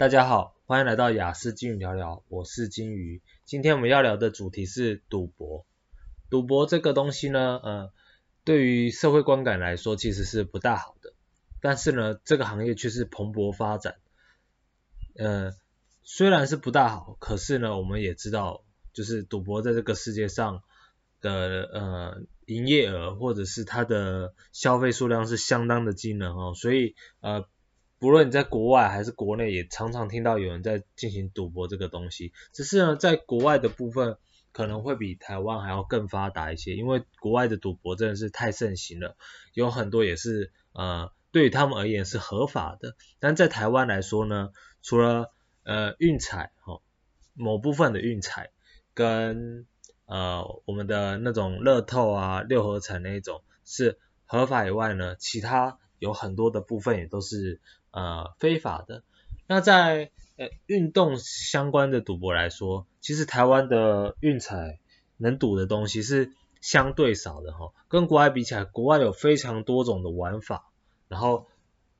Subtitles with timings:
[0.00, 3.20] 大家好，欢迎来到雅思金鱼聊聊，我是金鱼。
[3.44, 5.66] 今天我们要聊的主题是赌博。
[6.30, 7.92] 赌博这个东西呢，呃，
[8.42, 11.12] 对于社会观感来说其实是不大好的，
[11.60, 13.96] 但是呢，这个行业却是蓬勃发展。
[15.16, 15.52] 呃，
[16.02, 18.64] 虽然是不大好，可是呢，我们也知道，
[18.94, 20.62] 就是赌博在这个世界上
[21.20, 27.44] 的呃营业额或者是它的消费数量是相当的惊人哦，所以呃。
[28.00, 32.32] 不论你在国外还是国内，也常常听到有人在进行赌博这个东西。
[32.50, 34.16] 只是呢，在国外的部分
[34.52, 39.16] 可能会比台湾还要更发达一些，因为国外的赌博真的是太盛行了，
[39.52, 42.96] 有很多也是呃对于他们而言是合法的。
[43.18, 45.30] 但在台湾来说呢，除了
[45.62, 46.80] 呃运彩哦，
[47.34, 48.50] 某部分的运彩
[48.94, 49.66] 跟
[50.06, 57.60] 呃我们的那种乐透啊、六合彩那一种是合法以外呢，其他有很多的部分也都是。
[57.90, 59.02] 呃，非法的。
[59.46, 64.78] 那在呃运动相关的赌博来说，其实台湾的运彩
[65.16, 67.72] 能赌的东西是相对少的哈。
[67.88, 70.70] 跟国外比起来，国外有非常多种的玩法，
[71.08, 71.48] 然后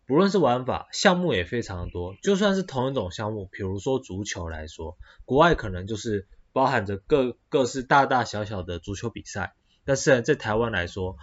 [0.07, 2.15] 不论是玩法，项目也非常多。
[2.23, 9.55] 就算是同一种项目，比如说足球来说，国外可能就是包含着各各式大大小小的足球比赛，
[9.85, 11.17] 但是呢，在台湾来说，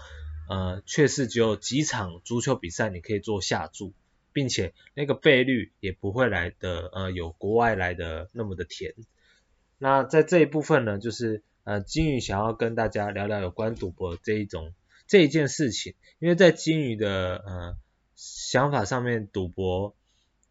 [0.49, 3.93] 呃，却是只有几场足球比赛你可以做下注。
[4.37, 8.93] 并且那个倍率也不会来的呃有国外来的那么的甜。
[9.79, 14.75] 那在这一部分呢，就是呃金鱼想要跟大家聊聊有关赌博这一种
[15.07, 17.77] 这一件事情，因为在金鱼的呃
[18.15, 19.95] 想法上面，赌博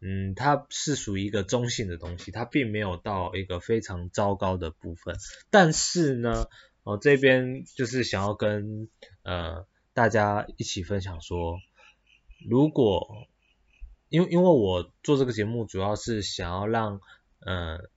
[0.01, 5.15] 嗯它是属于一个中性的东西，它并没有到一个非常糟糕的部分。
[5.49, 6.49] 但是呢，
[6.83, 8.89] 我、呃、这边就是想要跟
[9.23, 11.61] 呃大家一起分享说，
[12.45, 13.29] 如果
[14.09, 17.01] 因为因为我做这个节目主要是想要让，
[17.39, 17.89] 呃，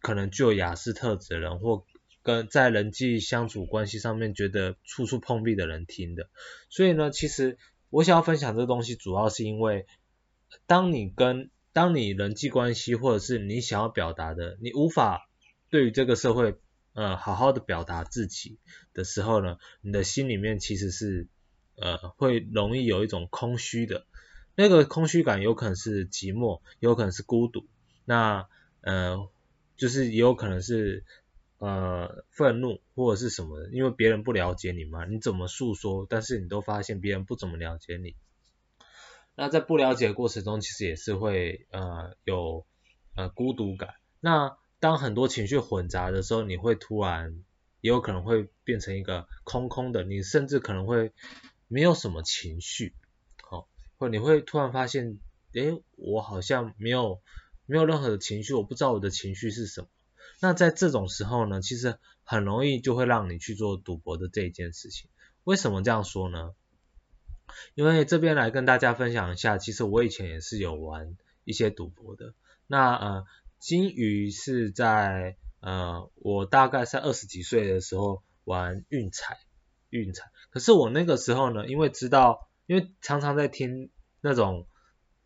[0.00, 1.84] 可能具有雅思特质的人或
[2.22, 6.28] 跟在人际相处关系上面觉得处处碰壁的人听的，
[6.70, 7.58] 所以呢，其实
[7.90, 9.86] 我想要分享这个东西，主要是因为
[10.66, 15.28] 当你跟当你人际关系或者是你想要表达的，你无法
[15.68, 16.56] 对于这个社会
[16.92, 18.58] 呃好好的表达自己
[18.92, 21.26] 的时候呢，你的心里面其实是
[21.76, 24.06] 呃会容易有一种空虚的。
[24.56, 27.66] 那个空虚感有可能是寂寞，有可能是孤独，
[28.04, 28.48] 那
[28.82, 29.28] 呃
[29.76, 31.04] 就是也有可能是
[31.58, 38.14] 呃愤怒或者是什么，因为别人不了解你嘛，你怎么诉说，但是你都发现别人不怎么了解你。
[39.34, 42.64] 那在不了解的过程中，其实也是会呃有
[43.16, 43.94] 呃孤独感。
[44.20, 47.42] 那当很多情绪混杂的时候，你会突然
[47.80, 51.12] 也有可能会变成一个空空的，你甚至可能会
[51.66, 52.94] 没有什么情绪。
[53.98, 55.18] 或你会突然发现，
[55.52, 57.20] 诶，我好像没有
[57.66, 59.88] 没有任何的情绪，我不知道我的情绪是什么。
[60.40, 65.08] 那在这种时候呢，其实很容易就会让你去做赌博的这一件事情。
[65.44, 66.54] 为什么这样说呢？
[67.74, 72.34] 因为这边来跟大家分享一下，其实我以前也是有玩一些赌博的。
[72.66, 73.24] 那呃，
[73.60, 79.38] 金鱼是在呃我大概在二十几岁的时候玩运彩，
[79.90, 80.30] 运彩。
[80.50, 82.48] 可是我那个时候呢，因为知道。
[82.66, 84.66] 因为常常在听那种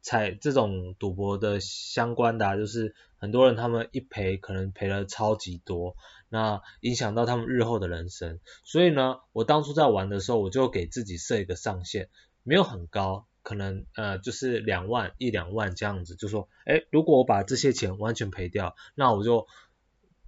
[0.00, 5.96] 彩这种赌博的相关的啊，就是很多人他们一赔可能赔了超级多，
[6.28, 8.40] 那影响到他们日后的人生。
[8.64, 12.08] 所以呢，我当初在玩的时候，我就给自己设一个上限，
[12.42, 19.46] 没有很高，可能呃就是两万一两万这样子，就说，诶，如果我把这些钱完全赔掉，那我就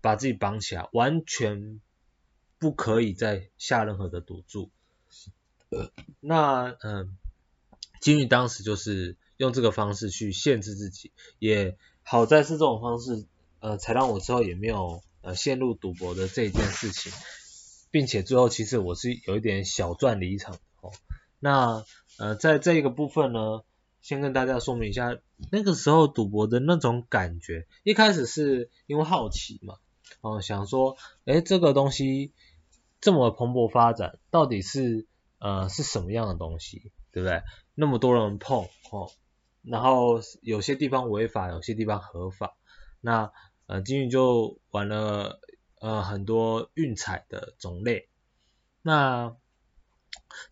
[0.01, 1.81] 把自己绑起来，完全
[2.59, 4.71] 不可以再下任何的赌注。
[6.21, 7.17] 那嗯，
[8.01, 13.25] 金鱼当时就是用这个方式去限制自己，也好在是这种方式，
[13.61, 17.13] 呃，才让我之后也没有呃陷入赌博的这件事情，
[17.91, 20.91] 并且最后其实我是有一点小赚离场哦。
[21.39, 21.85] 那
[22.19, 23.63] 呃，在这个部分呢，
[24.03, 25.17] 先跟大家说明一下，
[25.53, 29.77] 那个时候赌博的那种感觉，一开始是因为好奇嘛，
[30.21, 30.97] 哦，想说，
[31.27, 32.33] 诶，这个东西
[33.01, 35.07] 这么蓬勃发展，到底是？
[35.41, 37.43] 呃，是什么样的东西，对不对？
[37.75, 39.11] 那么多人碰哦，
[39.63, 42.59] 然后有些地方违法，有些地方合法。
[43.01, 43.33] 那
[43.65, 45.41] 呃，金鱼就玩了
[45.81, 48.11] 呃很多运彩的种类。
[48.83, 49.35] 那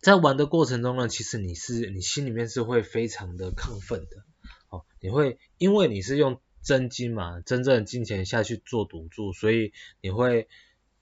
[0.01, 4.23] 在玩的过程中呢，其实你是你心里面是会非常的亢奋的
[4.69, 9.71] 哦，你会因为你是用真金嘛，真正的金钱下去做赌注，所以
[10.01, 10.47] 你会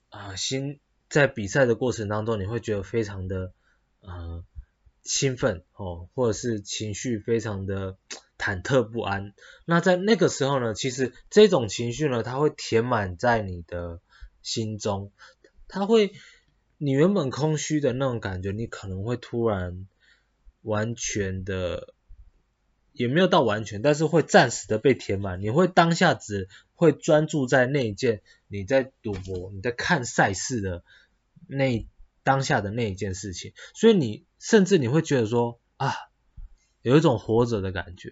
[0.10, 3.54] 啊、呃、心在比赛的过程当中，你会觉得非常的。
[4.02, 4.44] 呃，
[5.04, 7.98] 兴奋哦，或者是情绪非常的
[8.38, 9.34] 忐忑不安。
[9.66, 14.00] 那在那个时候呢，其实这种情绪呢，它会填满在你的
[14.42, 15.12] 心中，
[15.68, 16.14] 它会，
[16.78, 19.88] 你原本空虚的那种感觉，你可能会突然
[20.62, 21.94] 完全的，
[22.94, 25.42] 也没有到完全，但是会暂时的被填满。
[25.42, 30.84] 你会当下只会专注在那一件你在赌博、你在看赛事的
[31.48, 31.88] 那
[32.28, 35.94] 当下的那一件事情，所以你甚至你会觉得说啊，
[36.82, 38.12] 有一种活着的感觉。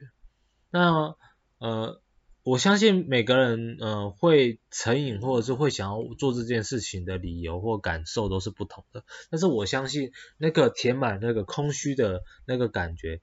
[0.71, 1.17] 那
[1.57, 2.01] 呃，
[2.43, 9.03] 我相信每个人呃会成瘾或者是会想要做这件事情的理由或感受都是不同的。
[9.29, 13.19] 但是我相信那个填满那个空虚的那个感觉，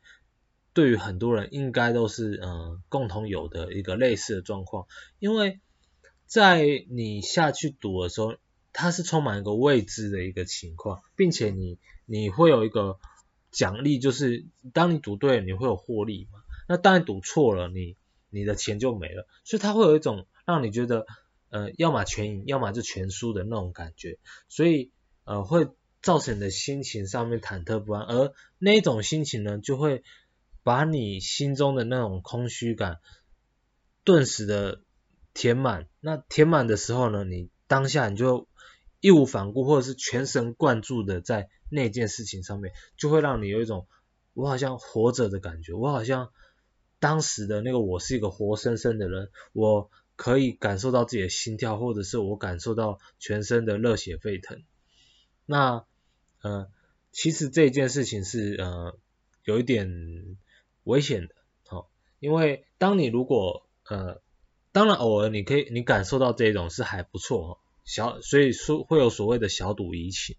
[0.75, 4.87] 对于很多人应该都是呃共同有的一个类似的状况。
[5.19, 5.59] 因为
[6.27, 8.37] 在你下去赌的时候，
[8.73, 12.99] 它是充满一个未知的一个情况，并且你你会有一个
[13.51, 16.41] 奖励，就是当你赌对了，你会有获利嘛。
[16.69, 17.97] 那当然赌错了，你
[18.31, 21.07] 你的钱就没了，所以它会有一种让你觉得，
[21.51, 24.91] 呃，要么全赢，要么就全输的那种感觉，所以
[25.25, 25.69] 呃会
[26.01, 30.03] 造成你的心情上面忐忑不安，而那种心情呢，就会
[30.63, 33.01] 把你心中的那种空虚感
[34.03, 34.81] 顿时的
[35.35, 35.89] 填满。
[36.01, 38.49] 那填满的时候呢，你当下你就
[39.03, 43.87] 义无反顾，或者是全神贯注的在那件事情上面，就会让你有一种
[44.33, 46.31] 我好像活着的感觉，我好像。
[46.99, 54.63] 当时的那个我是一个活生生的人，我可以感受到自己的心跳，或者是我感受到全身的热血沸腾。
[55.45, 55.85] 那
[56.43, 56.71] 呃，
[57.11, 58.97] 其实这件事情是呃
[59.43, 60.39] 有一点
[60.85, 61.35] 危险的，
[61.67, 61.91] 好、
[62.21, 64.23] 因为当你如果呃，
[64.71, 70.37] 当然偶尔你可以你感受到这种是还不错，小所以说会有所谓的小赌怡情。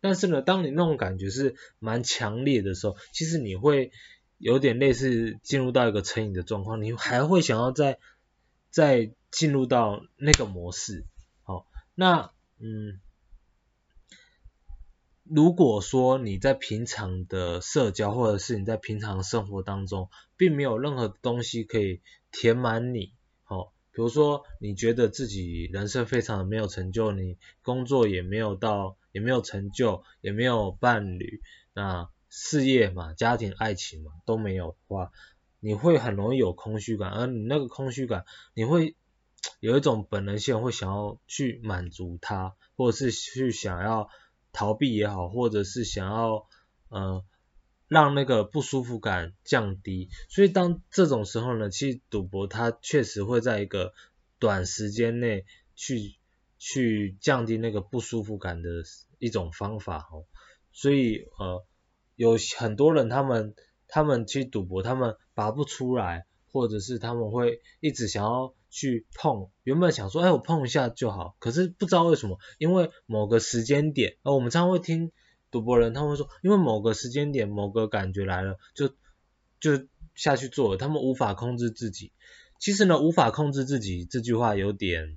[0.00, 3.92] 但是呢，当你那种感觉是蛮强烈的时候，其实你会。
[4.38, 7.98] 有点类似进入到一个成瘾的状况，你还会想要再
[8.68, 11.06] 再进入到那个模式。
[11.42, 13.00] 好，那嗯，
[15.24, 23.14] 如果说你在平常的社交或者是你在平常生活当中，并没有任何东西可以填满你，
[23.96, 31.40] 比如说你觉得自己人生非常的没有成就，你工作也没有到，也没有成就，也没有伴侣，
[31.72, 32.08] 那。
[32.28, 35.10] 事业嘛，家庭、爱情嘛都没有的话，
[35.58, 38.94] 你会很容易有空虚感，而你那个空虚感，你会
[39.60, 44.10] 有一种本能性会想要去满足它，或者是去想要
[44.52, 46.46] 逃避也好，或者是想要
[46.88, 47.24] 呃
[47.88, 50.08] 让那个不舒服感降低。
[50.28, 53.92] 所以当这种时候呢，其实赌博它确实会在一个
[54.38, 55.44] 短时间内
[55.74, 56.16] 去
[56.58, 58.70] 去降低那个不舒服感的
[59.18, 60.24] 一种方法哦。
[60.72, 61.64] 所以呃。
[62.18, 63.54] 有很多人，他们
[63.88, 75.12] 他们去赌博，他们拔不出来，或者是他们会一直想要去碰，原本想说，哎，我碰一下就好，可是不知道为什么，因为某个时间点，呃，我们常常会听
[75.50, 78.88] 赌博人他们会说，因为某个时间点，某个感觉来了，就
[79.60, 82.12] 就下去做了，他们无法控制自己。
[82.58, 85.16] 其实呢，无法控制自己这句话有点，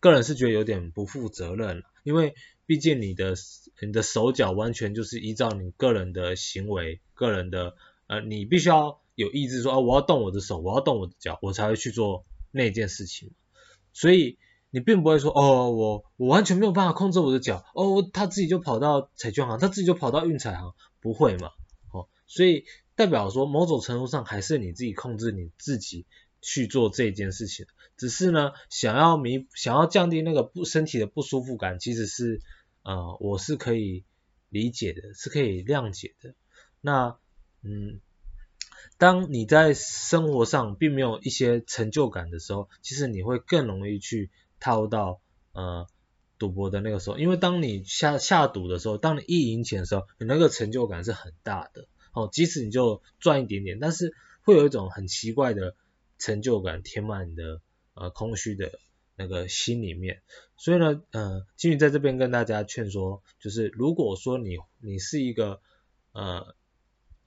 [0.00, 2.34] 个人是觉得有点不负责任，因为。
[2.66, 3.34] 毕竟你的
[3.82, 7.76] 你的手脚完全就是依照你个人的行为，个人的
[8.06, 13.32] 呃，你必须要有意志说，哦，我要动我的手，我要动我的脚，我才会去做那件事情。
[13.92, 14.38] 所以
[14.74, 21.50] 你并不会说，哦，我我完全没有办法控制我的脚，哦，他自己就跑到彩券行，他自己就跑到运彩行，不会嘛？
[21.92, 22.64] 哦，所以
[22.96, 26.06] 代表说某种程度上还是你自己控制你自己
[26.42, 27.66] 去做这件事情。
[27.96, 32.40] 只是呢，想要弥想要降低那个不身体的不舒服感，其实是
[32.82, 34.02] 呃我是可以
[34.48, 36.34] 理解的，是可以谅解的。
[36.80, 37.16] 那
[37.62, 38.00] 嗯，
[38.98, 44.32] 当你在生活上并没有一些成就感的时候，其实你会更容易去
[44.64, 45.20] 踏入到
[45.52, 45.86] 呃
[46.38, 55.76] 赌博的那个时候，因为当你下下赌的时候，当你一赢钱的时候，你那个成就感是很大的哦，即使你就赚一点点，但是会有一种很奇怪的
[56.18, 57.60] 成就感填满你的。
[57.96, 58.80] 呃，空虚的
[59.14, 60.20] 那个心里面，
[60.56, 65.60] 所以呢，呃，金宇在这边跟大家劝说，就是如果说你你是一个
[66.10, 66.56] 呃，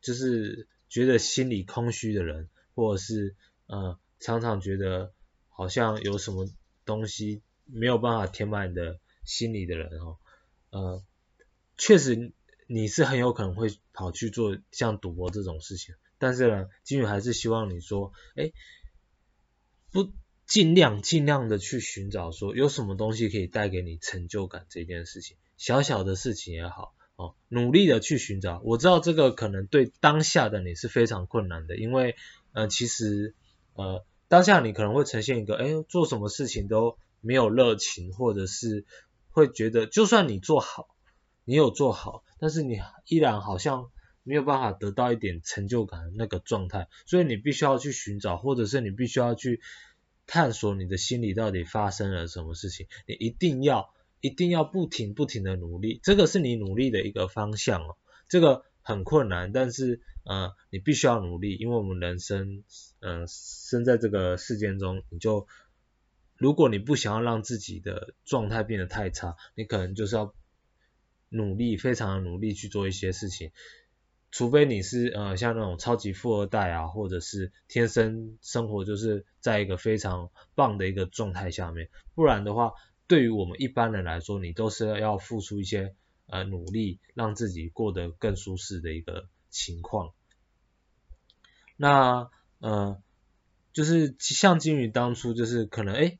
[0.01, 5.13] 就是觉得心里空虚的人，或者是呃，常常觉得
[5.47, 6.49] 好像有什么
[6.87, 10.17] 东西没有办法填满你的心里的人哦，
[10.71, 11.03] 呃，
[11.77, 12.31] 确实
[12.65, 18.51] 你是很有可能会跑去做像赌博这种事情，但是呢，金鱼还是希望你说，哎，
[19.91, 20.11] 不。
[20.47, 28.61] 尽量尽量的去寻找说有什么东西可以带给你成就感这件事情，小小的事情也好，哦，努力的去寻找。
[28.63, 32.15] 我知道这个可能对当下的你是非常困难的，因为
[32.53, 33.35] 呃，其实
[33.73, 38.85] 呃当下你可能会呈现一个，哎，做什么事情都没有热情，或者是
[39.31, 40.89] 会觉得，就算你做好，
[41.45, 43.89] 你有做好，但是你依然好像
[44.23, 49.61] 没有办法得到一点成就感的那个状态，所以你必须要去寻找，或者是你必须要去
[50.25, 57.95] 探索你的心里到底发生了什么事情，你一定要一定要不停不停的努力，这个是你努力的一个方向哦，
[58.27, 62.63] 这个很困难，但是呃你必须要努力，因为我们人生
[63.01, 65.45] 嗯、呃、生在这个世间中，你就
[66.37, 70.33] 如果你不想要让自己的状态变得太差，你可能就是要
[71.27, 73.51] 努力，非常努力去做一些事情。
[74.31, 82.71] 除非你是呃像那种超级富二代啊，或者是天生生活就是在一个非常棒的一个状态下面，不然的话，
[83.05, 85.93] 对于我们一般人来说，你都是要付出一些
[86.27, 90.13] 呃努力，让自己过得更舒适的一个情况。
[91.75, 92.29] 那
[92.59, 93.01] 呃
[93.73, 96.19] 就是像金鱼当初就是可能诶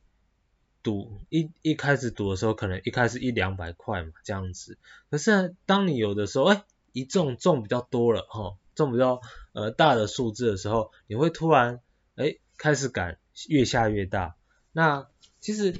[0.82, 4.78] 赌一一开始赌的时候，可能一开始一两百块嘛这样子，
[5.10, 6.62] 可是当你有的时候诶
[6.92, 9.20] 一中中比较多了哈，中比较
[9.52, 11.80] 呃大的数字的时候，你会突然
[12.14, 14.36] 诶开始敢越下越大。
[14.72, 15.08] 那
[15.40, 15.74] 其实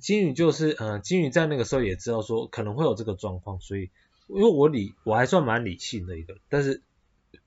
[0.00, 3.90] 金鱼就是呃金鱼在那个时候也知道说可能会有这个状况，所以
[4.28, 6.82] 因为我理我还算蛮理性的一个，但是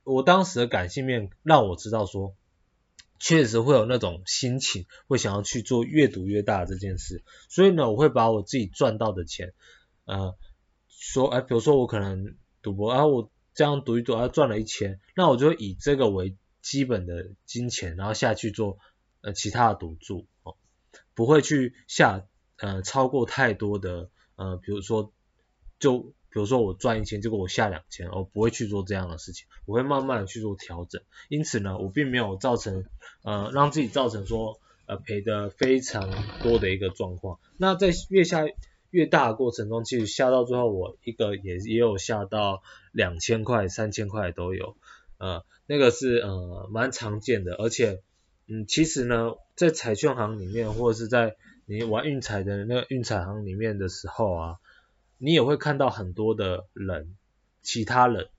[0.03, 2.35] 我当时的感性面让我知道说，
[3.19, 9.53] 确实会有那种心情会想要去做越赌越大这件事，所以呢我会把我自己赚到的钱
[10.05, 10.35] 呃。
[11.01, 18.79] 说，哎，比如说我可能赌博，然后我这样赌一赌，然后赚了一千，那我就以这个为基本的金钱，然后下去做
[19.21, 20.27] 呃其他的赌注，
[21.13, 22.25] 不会去下
[22.57, 25.11] 呃超过太多的呃，比如说
[25.79, 32.85] 就比如说我赚一千，结果我下两千，我不会去做这样的事情，我会慢慢的去做调整，因此呢，我并没有造成
[33.23, 36.09] 呃让自己造成说呃赔的非常
[36.41, 38.45] 多的一个状况，那在越下。
[38.91, 44.77] 越大的过程中，其实下到最后，我一个也也有下到两千块、三千块都有，
[45.19, 48.01] 呃，那个是呃蛮常见的，而且，
[48.49, 54.57] 嗯，其实呢，在彩券行里面，或者是在你玩运彩的那个运彩行里面的时候啊，
[55.17, 57.15] 你也会看到很多的人，
[57.61, 58.29] 其他人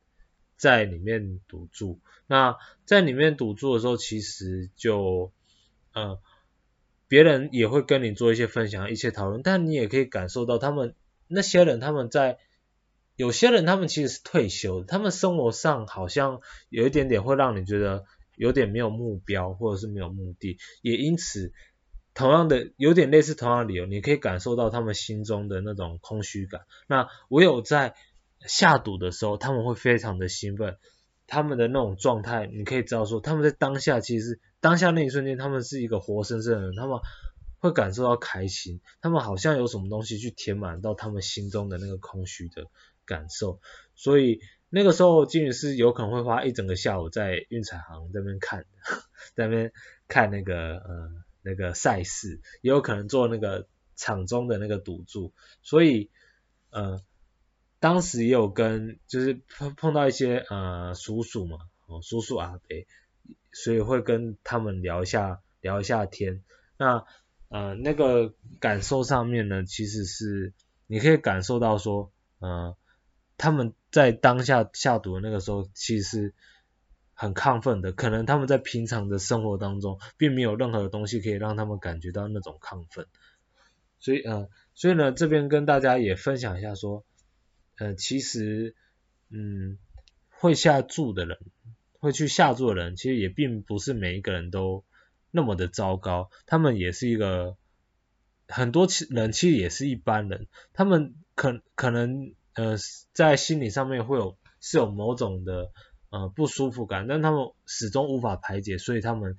[0.56, 5.32] 在里面赌注，那在里面赌注的时候，其实就，
[5.92, 6.18] 呃。
[7.08, 10.94] 别人也会跟你做一些分享、一些讨论，但你也可以感受到他们
[11.26, 12.38] 那些人，他们在
[13.16, 18.04] 有些人他们其实是退休，他们生活上好像有一点点会让你觉得
[18.40, 21.52] 有点没有目标或者是没有目的，也因此
[22.14, 26.62] 同样的有点类似同样的理由，你可以感受到他们心中的那种空虚感。
[26.88, 27.94] 那唯有在
[28.46, 30.78] 下赌的时候，他们会非常的兴奋，
[31.26, 34.40] 他们的那种状态，你可以知道说他们在当下其实。
[34.62, 37.00] 当下那一瞬间，他们是一个活生生的人，他们
[37.60, 42.66] 会感受到开心，他们好像有什么东西去填满到他们心中的那个空虚的
[43.06, 43.58] 感受，
[43.94, 48.64] 所以那个时候金鱼是有可能会花一整个下午在运彩行这边看，
[49.34, 49.72] 在那边
[50.08, 51.10] 看那个呃
[51.42, 56.10] 那个赛事，也有可能做那个场中的那个赌注，所以
[56.70, 57.02] 呃
[57.80, 62.60] 当时也有跟就是碰碰到一些呃叔叔嘛，哦叔叔阿伯。
[63.52, 66.44] 所以会跟他们聊一下聊一下天，
[66.78, 67.04] 那
[67.48, 70.52] 呃那个感受上面呢，其实是
[70.86, 72.76] 你可以感受到说，呃
[73.36, 76.32] 他们在当下下赌的那个时候，其实
[77.14, 83.06] 很亢奋的，可能他们在平常的生活当中，并没有任何的东西可以让他们感觉到那种亢奋，
[83.98, 87.04] 所以呃所以呢这边跟大家也分享一下说，
[87.78, 88.74] 呃其实
[89.28, 89.78] 嗯
[90.30, 91.38] 会下注的人。
[92.02, 94.84] 会去下注的人，其实也并不是每一个人都
[95.30, 97.58] 那么的糟糕，他们也是一个
[98.48, 102.76] 很多人其实也是一般人，他们可可能呃
[103.12, 105.70] 在心理上面会有是有某种的
[106.10, 109.36] 呃不舒服感，但他们始终无法排解，所以他们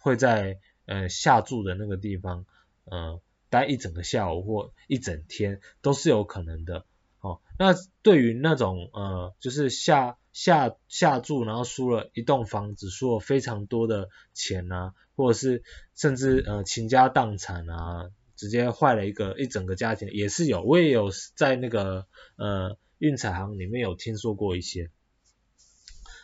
[0.00, 2.46] 会在呃下注的那个地方
[2.84, 6.84] 呃待一整个下午或一整天都是有可能的。
[7.20, 10.16] 哦，那对于那种呃就是下。
[10.32, 15.64] 下下注，然后输了一栋房子，输了非常多的钱啊，或者是
[15.96, 18.10] 甚至呃倾家荡产啊，
[18.40, 22.06] 直接坏了一个一整个家庭，也是有，我也有在那个
[22.36, 24.90] 呃运彩行里面有听说过一些。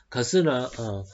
[0.08, 1.04] 可是呢，呃，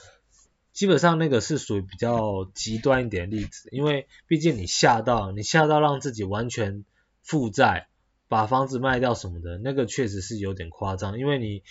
[0.71, 6.85] 基本上那个是属于比较极端一点例子，因为毕竟你下到你下到让自己完全
[7.21, 7.89] 负债，
[8.29, 11.63] 把房子卖掉什么的，那个确实是有点夸张，因为你。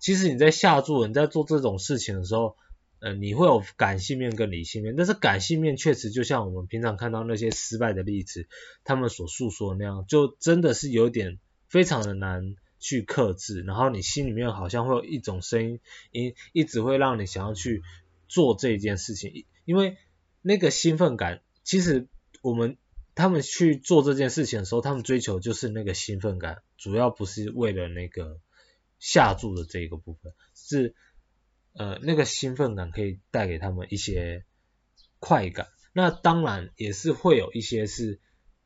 [0.00, 2.58] 其实你在下注，你在做这种事情的时候，
[3.00, 8.48] 呃，你会有感性面跟理性面，但是感性面确实就像我们平常看到那些失败的例子，
[8.82, 15.80] 他们所诉说的那样，就真的是有点非常的难去克制，然后你心里面好像会有一种声音，
[16.12, 17.82] 一一直会让你想要去
[18.26, 19.98] 做这件事情，因为
[20.40, 22.08] 那个兴奋感，其实
[22.40, 22.78] 我们
[23.14, 28.40] 他们去做这件事情的时候，他们追求就是那个兴奋感，主要不是为了那个
[28.98, 30.94] 下注的这个部分，是。
[31.76, 34.44] 呃，那个兴奋感可以带给他们一些
[35.18, 38.20] 快感，那当然也是会有一些是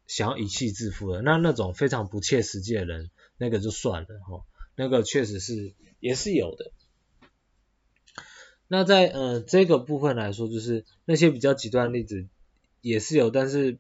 [0.07, 4.45] 想要一气致富的，那那种非常不切实际的人，那个就算了齁，
[4.77, 6.71] 那个确实是也是有的。
[8.67, 12.29] 那在呃这个部分来说，就是那些比较极端例子
[12.83, 13.79] 也是有，但是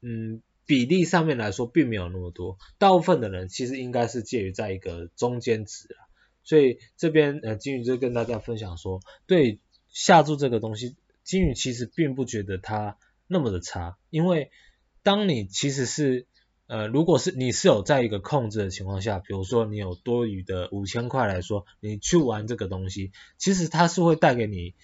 [0.00, 6.09] 嗯比例上面来说并没有那么多，大部分的人其实应该是介于在一个中间值啊。
[6.50, 14.50] 所以这边呃金鱼就跟大家分享说，对下注这个东西，金鱼其实并不觉得它那么的差，因为
[15.04, 16.26] 当你其实是
[16.66, 24.74] 呃如果是你是有在一个控制的情况下，比如说你有多余的五千块来说，你去玩这个东西，其实它是会带给你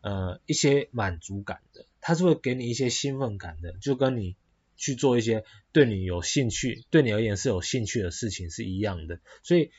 [0.00, 4.36] 呃一些满足感的，它是会给你一些兴奋感的，就跟你
[4.78, 9.70] 去做一些对你有兴趣，对你而言是有兴趣的事情是一样的，所以。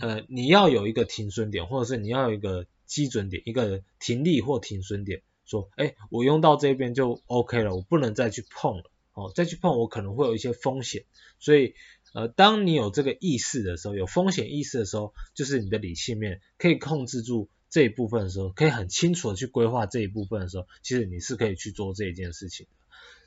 [0.00, 11.04] 呃，你要有一个停损点，或者是你要有一个基准点，一个停利或停损点，说，哎，我用到这边就 OK 了，我不能再去碰了，哦，再去碰我可能会有一些风险，
[11.38, 11.74] 所以，
[12.12, 22.72] 呃，当你有这个意识的时候，有风险意识的时候，就是你的理性面可以控制住这一部分的时候，可以很清楚的去规划这一部分的时候，其实你是可以去做这一件事情的。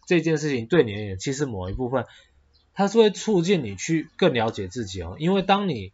[0.08, 2.06] 这件事情对你而言，其实某一部分，
[2.74, 5.92] 它是会促进你去更了解自己哦，因为当你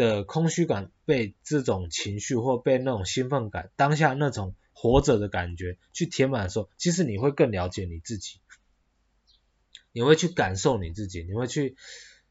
[0.00, 8.40] 的空虚感被这种情绪或被那种兴奋感，当下那种活着的感觉去填满的时候，其实你会更了解你自己，
[9.92, 11.76] 你会去感受你自己，你会去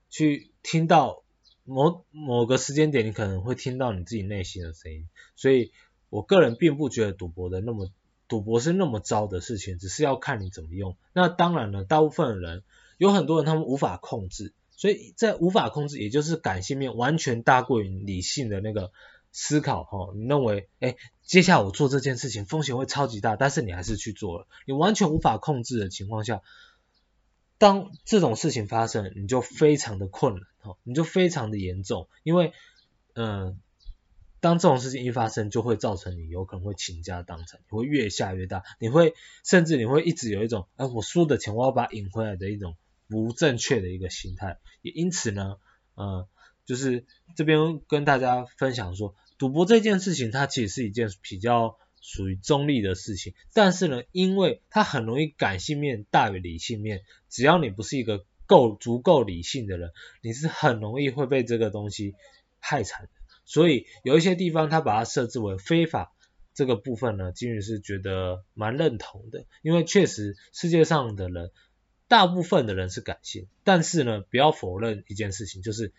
[0.10, 1.24] 去听到
[1.64, 5.08] 某某个时间点，你可能会听到你自己内心的声音。
[5.36, 5.72] 所以
[6.10, 7.92] 我个人并不觉得赌博的那么
[8.28, 10.98] 赌博是那么糟的事情，只是要看你怎么用。
[11.14, 12.64] 那当然了，大部分人
[12.98, 14.54] 有很多人他们无法控制。
[14.80, 18.94] 所以在无法控制，也就是感性面完全大过于理性的那个
[19.34, 26.42] 思考哈，你认为，哎，接下来我做这件事情风险会超级大，但是你还是去做了，你完全无法控制的情况下，
[27.58, 32.54] 当这种事情发生，你就非常的困难哈，你就非常的严重，因为，
[33.16, 33.60] 嗯、
[34.40, 39.14] 当这种事情一发生，就会造成你有可能会倾家荡产，你会越下越大，你会
[39.44, 42.78] 甚至你会一直有一种，哎，我输的钱我要把它赢回来的一种。
[43.10, 45.58] 不正确的一个心态，也因此呢，
[45.96, 46.30] 呃，
[46.64, 59.92] 就是这边跟大家分享说，赌博这件事情它其实是一件比较属于中立的事情，但是呢，因为它很容易感性面大于理性面，只要你不是一个够足够理性的人，
[60.22, 62.14] 你是很容易会被这个东西
[62.60, 63.10] 害惨。
[63.44, 66.14] 所以有一些地方它把它设置为非法
[66.54, 71.50] 这个部分呢，金鱼是觉得蛮认同的，因为确实世界上的人。
[72.10, 75.94] 大部分的人是感性，但是呢，不要否认一件事情，就是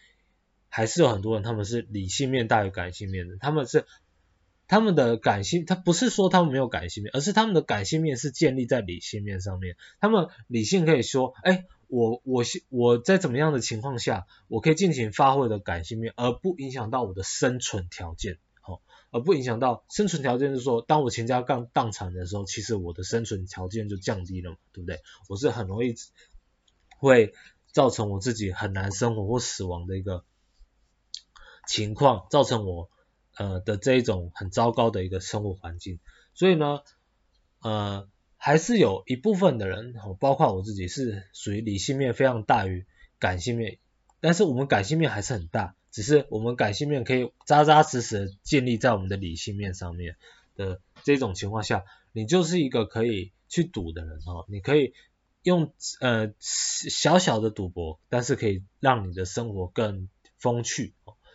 [0.69, 3.87] 还是有很多人他们是理性面大于感性面的，他们是
[4.67, 18.39] 他们的感性，他不是说他们没有感性面，而是他们的感性面是建立在理性面上面，他们理性可以说，哎，我我我在怎么样的情况下，我可以尽情发挥的感性面，而不影响到我的生存条件。
[19.11, 25.01] 而不影响到生存条件，是说，当我倾家荡荡产的时候，其实我的生存条件就降低了嘛，对不对？
[25.29, 25.95] 我是很容易
[26.99, 27.35] 会
[27.73, 30.25] 造成我自己很难生活或死亡的一个
[31.67, 32.89] 情况，造成我
[33.37, 35.99] 呃的这一种很糟糕的一个生活环境。
[36.35, 36.81] 所以呢，
[37.63, 42.87] 呃，还是有一部分的人，包括我自己，是属于理性面非常大于
[43.19, 43.79] 感性面，
[44.21, 45.75] 但是我们感性面还是很大。
[45.91, 50.17] 只是我们感性面可以扎扎实实建立在我们的理性面上面
[50.55, 54.95] 的这种情况下，你就是一个可以去赌的人哦，你可以
[55.43, 60.95] 用呃小小的赌博，但是可以让你的生活更风趣，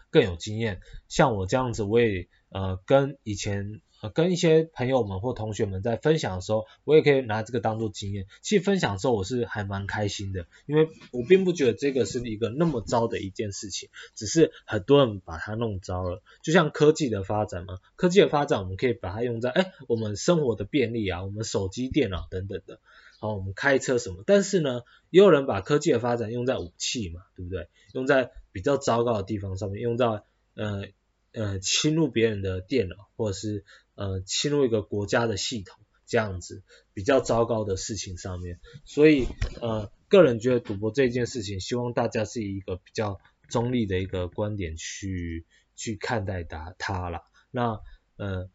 [0.10, 0.82] 更有经验。
[1.08, 3.82] 像我这样子，我也呃跟以前。
[4.14, 8.28] 跟一些朋友们或同学们在分享的时候，我也可以拿这个当做经验。
[8.42, 16.22] 其实分享的时候我是还蛮开心的，因为我并不觉得这个是一个那么糟的一件事情，只是很多人把它弄糟了。
[16.44, 22.80] 就像科技的发展嘛，科技的发展我们可以把它用在哎我们生活的便利啊，我们手机、电脑等等的，
[23.20, 24.24] 好，我们开车什么。
[24.28, 27.70] 但是呢，也有人把科技的发展用在武器嘛，对不对？
[27.94, 30.06] 用在比较糟糕的地方上面，用在
[30.54, 30.86] 呃
[31.32, 33.64] 呃侵入别人的电脑或者是。
[33.96, 39.28] 呃侵入一个国家的系统这样子比较糟糕的事情上面，所以
[39.62, 47.24] 呃个人觉得赌博这件事情，希望大家是以一个比较中立的一个观点去去看待它它啦。
[47.52, 47.80] 那
[48.18, 48.50] 呃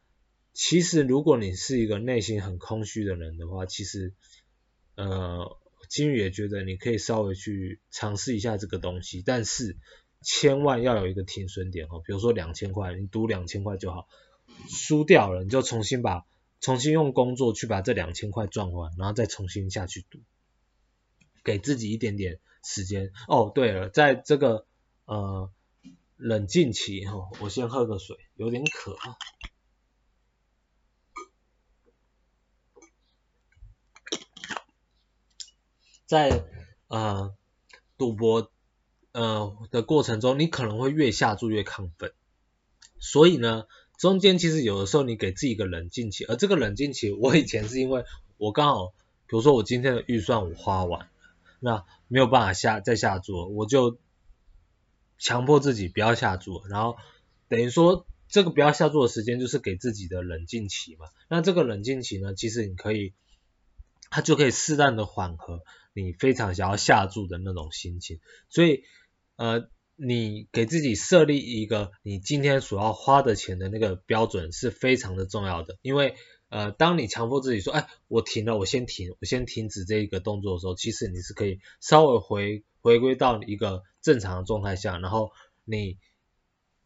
[0.52, 4.14] 其实如果你是一个内心很空虚的人的话，其实
[4.96, 9.76] 呃金宇也觉得你可以稍微去尝试一下这个东西，但是
[10.22, 14.06] 千万要有一个停损点哦，比如说两千块，你赌两千块就好，
[14.68, 16.24] 输掉了你就重新把
[16.60, 20.20] 重新用工作去把这两千块赚回来，然后再重新下去赌，
[21.42, 23.12] 给自己一点点时间。
[23.28, 24.66] 哦，对了，在这个
[25.06, 25.50] 呃
[26.16, 28.96] 冷静期哦，我先喝个水，有点渴。
[36.04, 36.44] 在
[36.88, 37.34] 呃
[37.96, 38.50] 赌博
[39.12, 42.12] 呃的过程中，你可能会越下注越亢奋，
[42.98, 43.66] 所以呢，
[44.00, 48.06] 中间其实有的时候你给自己一个冷静期，而这个冷静期，我以前是因为
[48.38, 48.86] 我刚好，
[49.26, 51.10] 比如说我今天的预算我花完了，
[51.60, 53.98] 那没有办法下再下注，我就
[55.18, 56.96] 强迫自己不要下注，然后
[57.48, 63.12] 等于说这个不要下注的时间就是给自己的冷静期嘛，那这个冷静期呢，其实你可以，
[64.08, 65.62] 它就可以适当的缓和。
[65.92, 68.84] 你非常想要下注的那种心情，所以
[69.34, 69.68] 呃，
[70.02, 76.14] 你给自己设立一个你今天所要花的钱的那个标准是非常的重要的，因为
[76.48, 85.32] 呃，当你强迫自己说，哎，我停了，我先停，我先停止这一个动作的时候，其实你是可以稍微回回归到一个正常的状态下，然后
[85.64, 85.98] 你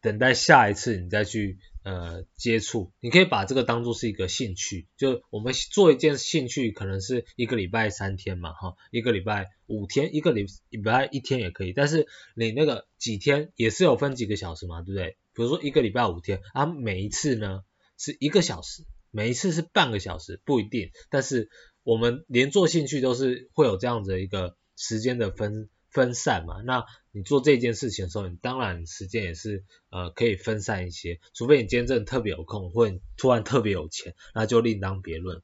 [0.05, 1.57] 等待下一次你再去。
[1.87, 15.17] 呃，接触，你可以把这个当做是一个兴趣，就我们做一件兴趣，可能是一个礼拜三天嘛，哈，一个礼拜五天，一个礼礼拜一天也可以，但是你那个几天也是有分几个小时嘛，对不对？
[15.35, 17.61] 比如说一个礼拜五天，啊，每一次呢
[17.99, 21.51] 是一个小时，每一次是半个小时，不一定，但是
[21.83, 25.69] 我们连做兴趣都是会有这样子的一个时间的分。
[25.95, 35.41] 分散嘛，那你做这件事情的时候，你当然时间也是呃可以分散一些，除非你今天真的特别有空，或者突然特别有钱，那就另当别论。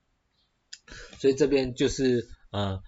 [1.20, 2.84] 所以这边就是呃，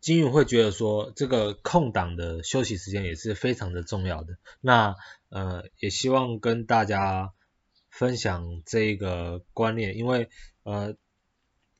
[0.00, 4.38] 金宇会觉得说这个空档的休息时间也是非常的重要的。
[4.60, 4.94] 那
[5.30, 7.32] 呃也希望跟大家
[7.90, 10.30] 分享这个观念，因为
[10.62, 10.94] 呃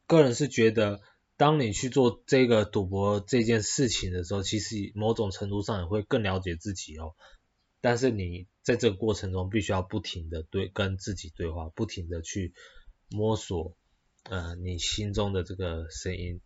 [0.09, 1.01] 个人是觉得。
[1.39, 7.15] 当你去做这个赌博这件事情的时候，其实某种程度上也会更了解自己哦。
[7.81, 12.53] 但是你在这个过程中，必须要不停的对跟自己对话，不停的去
[13.09, 13.77] 摸索，
[14.25, 16.41] 呃，你心中的这个声音。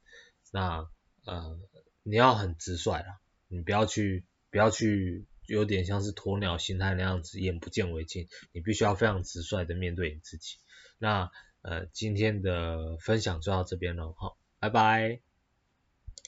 [0.52, 0.86] 那
[1.24, 1.58] 呃，
[2.02, 8.28] 你要很直率啦，你不要去不要去有点像是鸵鸟心态那样子，眼不见为净。
[8.52, 10.58] 你必须要非常直率的面对你自己。
[10.98, 11.30] 那
[11.62, 14.36] 呃，今天的分享就到这边了哈。
[14.62, 15.31] 拜拜。